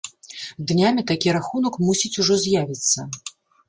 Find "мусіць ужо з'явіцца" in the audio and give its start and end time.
1.87-3.11